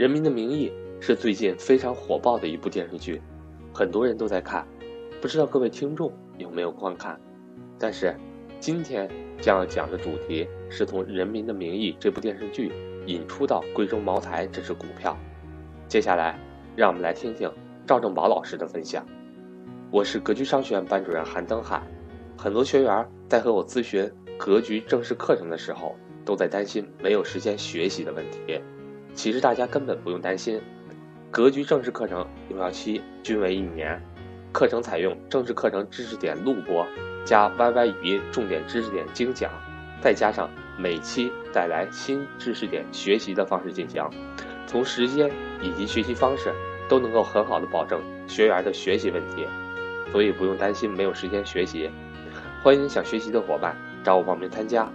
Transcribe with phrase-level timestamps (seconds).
[0.00, 0.72] 人民的名义》
[1.04, 3.20] 是最近非常火爆的一部电视剧，
[3.70, 4.66] 很多人都在看，
[5.20, 7.20] 不知道各位听众有没有观看？
[7.78, 8.16] 但是，
[8.58, 9.06] 今天
[9.42, 12.72] 将要讲的主题是从《人民的名义》这部电视剧
[13.04, 15.14] 引出到贵州茅台这只股票。
[15.86, 16.40] 接下来，
[16.74, 17.52] 让我们来听听
[17.86, 19.06] 赵正宝老师的分享。
[19.90, 21.82] 我是格局商学院班主任韩登海，
[22.38, 25.94] 很多学员在和我咨询格局正式课程的时候，
[26.24, 28.62] 都在担心没有时间学习的问题。
[29.20, 30.58] 其实大家根本不用担心，
[31.30, 34.02] 格局正式课程有效期均为一年，
[34.50, 36.86] 课程采用正式课程知识点录播
[37.22, 39.50] 加 YY 语音重点知识点精讲，
[40.00, 44.08] 再加上每期带来新知识点学习的方式进行，
[44.66, 45.30] 从时间
[45.60, 46.50] 以及学习方式
[46.88, 49.46] 都能够很好的保证学员的学习问题。
[50.10, 51.90] 所以不用担心没有时间学习，
[52.62, 54.90] 欢迎想学习的伙伴找我报名参加。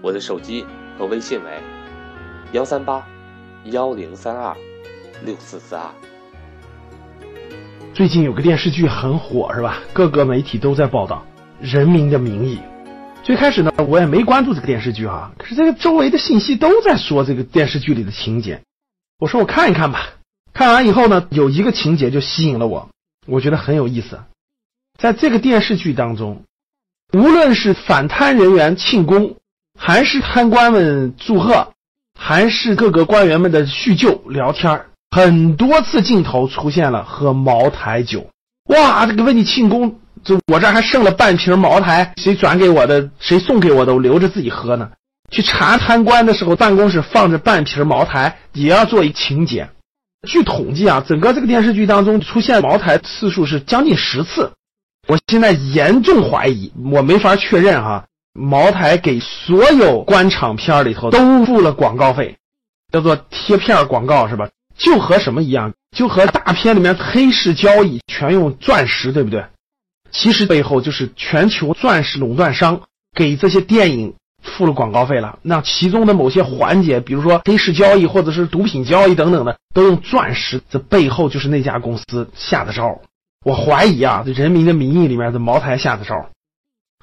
[0.00, 0.64] 我的手机
[0.96, 1.50] 和微信为
[2.52, 3.04] 幺三八
[3.70, 4.56] 幺零三二
[5.24, 5.82] 六四四二。
[7.92, 9.80] 最近有个电视剧很火，是吧？
[9.92, 11.24] 各个媒体都在报道
[11.72, 12.56] 《人民的名义》。
[13.24, 18.62] 最开始呢，我也没关注这个电视剧哈，可是这个周围的信息都在说这个电视剧里的情节。
[19.18, 20.14] 我说我看一看吧。
[20.54, 22.88] 看完以后呢，有一个情节就吸引了我，
[23.26, 24.20] 我觉得很有意思。
[24.98, 26.42] 在这个电视剧当中，
[27.12, 29.36] 无论是反贪人员庆功，
[29.78, 31.74] 还是贪官们祝贺，
[32.20, 38.28] 还是各个官员们的叙旧聊天儿很多次镜头出现了喝茅台酒。
[38.70, 44.90] 哇，这个为你庆功，这我这还剩了半瓶茅台，谁转给我的，谁送给我的，我留着自己喝呢。
[45.30, 49.70] 去查贪官的时候，办公室放着半瓶茅台，也要做一情节。
[50.26, 54.50] 据统计啊，整个这个电视剧当中出现茅台次数是将近十次。
[55.06, 58.04] 我现在严重怀疑，我没法确认哈。
[58.32, 62.36] 茅台给所有官场片里头都付了广告费，
[62.92, 64.48] 叫做贴片广告是吧？
[64.76, 65.72] 就和什么一样？
[65.96, 69.44] 就和大片里面黑市交易全用钻石，对不对？
[70.10, 72.82] 其实背后就是全球钻石垄断商
[73.14, 75.38] 给这些电影付了广告费了。
[75.42, 83.00] 那其中的某些环节，比如说黑市交易或者是毒品交易等等的，都用钻石，这背后就是那家公司下的招。
[83.44, 86.30] 我怀疑啊，这《人民的名义》里面的茅台下的招。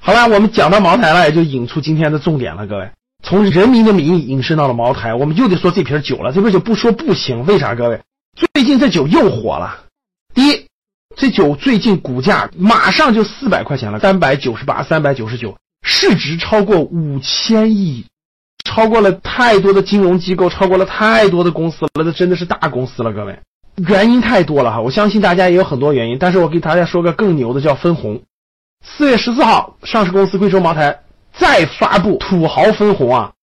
[0.05, 2.67] 好了，我们讲到茅台了，也就引出今天的重点了。
[2.67, 2.91] 各位，
[3.23, 6.31] 从《人民的名义》引申到了茅台，我们又得说这瓶酒了。
[6.31, 7.73] 这瓶酒不说不行，为啥？
[7.73, 7.99] 各位，
[8.53, 9.85] 最近这酒又火了。
[10.35, 10.67] 第一，
[11.15, 18.05] 这酒最近股价马上就四百块钱了，三百九十八、三百九十九，市值超过五千亿，
[18.63, 23.39] 超过了太多的金融机构，超过了太多的公司了，这真的是大公司了，各位。
[23.87, 28.21] 原因太多了哈，我相信大家也有很多原因，但是我给大家说个更牛的，叫分红。
[28.85, 31.01] 四月十四号，上市公司贵州茅台
[31.33, 33.33] 再发布土豪分红啊，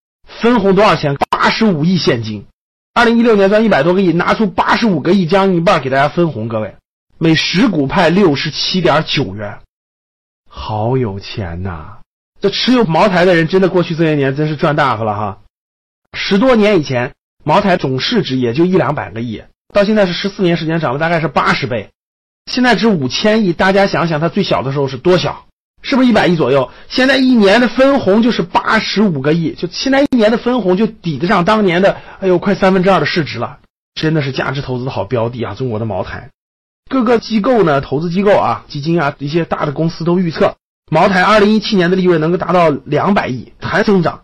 [0.41, 1.16] 分红多少钱？
[1.28, 2.47] 八十五亿现金。
[2.94, 6.48] 二零一六年赚一百多个亿，拿出八十五个亿，将近一半给大家分红。
[6.48, 6.76] 各位，
[7.19, 9.58] 每十股派六十七点九元，
[10.48, 11.98] 好有钱呐！
[12.41, 15.38] 这持有茅台的人真的过去这些年真是赚大发了哈。
[16.14, 17.12] 十多年以前，
[17.44, 19.42] 茅台总市值也就一两百个亿。
[19.75, 21.91] 到现在是十四年时间涨了大概是八十倍，
[22.47, 25.47] 现在值五千亿，大家想想它最小的时候是多小，
[25.80, 26.70] 是不是一百亿左右？
[26.88, 33.58] 现在一年的分红就是八十五个亿，就现在一年的分红就抵得上当年的哎呦快三分之二的市值了，
[33.94, 35.54] 真的是价值投资的好标的啊！
[35.54, 36.31] 中国的茅台，
[36.91, 40.56] 各个机构呢，投资机构啊，基金啊，一些大的公司都预测
[40.91, 44.22] 茅台二零一七年的利润能够达到两百亿，还增长，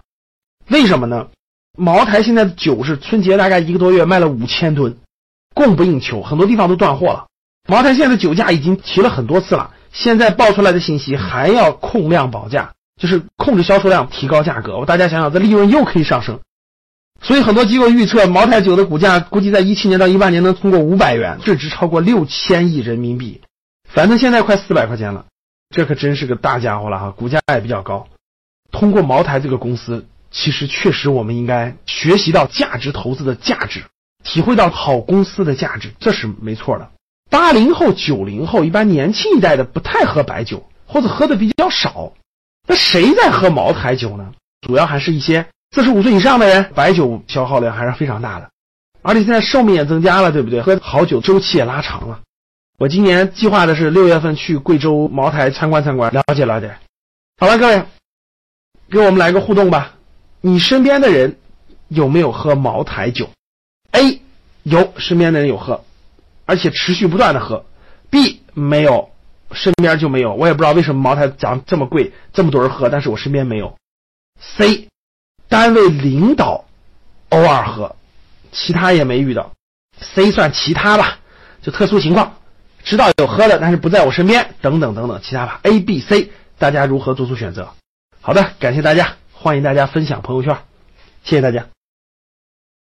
[0.69, 1.29] 为什么呢？
[1.79, 4.97] 茅台现在的酒是春节大概一个多月卖了五千吨。
[5.55, 7.28] 供不应求，很多地方都断货了。
[7.69, 14.79] 茅台现在的酒价已经提了很多次了，现在爆出来的信息还要控量保价，就是控制销售量，提高价格。
[14.79, 16.41] 我大家想想，这利润又可以上升。
[17.21, 23.43] 所以很多机构预测，茅台酒的股价估计在一七年到一八年能通过五百元，市值超过六千亿人民币。
[23.87, 25.27] 反正现在快四百块钱了，
[25.69, 28.09] 这可真是个大家伙了哈，股价也比较高。
[28.73, 33.83] 通过茅台这个公司，其实确实我们应该学习到价值投资的价值。
[34.25, 36.91] 体会到好公司的价值，这是没错的。
[37.31, 42.13] 八零后、九零后一般年轻一代的不太喝白酒，或者喝的比较少。
[42.67, 44.33] 那谁在喝茅台酒呢？
[44.63, 48.51] 主要还是一些四十五岁以上的人，白酒消耗量还是非常大的。
[49.03, 50.61] 而且现在寿命也增加了，对不对？
[50.61, 52.21] 喝好酒周期也拉长了。
[52.79, 56.77] 我今年计划的是六月份去贵州茅台参观参观，了解了解。
[57.39, 57.83] 好了，各位，
[58.91, 59.95] 给我们来个互动吧。
[60.41, 61.39] 你身边的人
[61.89, 63.31] 有没有喝茅台酒
[63.93, 64.21] ？A
[64.63, 65.85] 有身边的人有喝，
[66.49, 67.67] 而且持续不断的喝。
[68.09, 69.11] B 没有，
[69.53, 70.33] 身边就没有。
[70.33, 73.77] 我也不知道为什么茅台涨这么贵，这么多人喝，但是我身边没有。
[74.41, 74.89] C
[75.47, 76.65] 单位领导
[77.29, 77.97] 偶尔喝，
[78.51, 79.53] 其他也没遇到。
[80.01, 81.19] ，C 算其他吧，
[81.61, 82.39] 就特殊情况，
[82.83, 85.61] 知道有喝的，但是不在我身边，等等等等，其他吧。
[85.65, 87.69] A、B、C，大家如何做出选择？
[88.23, 90.57] 好的，感谢大家，欢迎大家分享朋友圈，
[91.25, 91.67] 谢谢大家。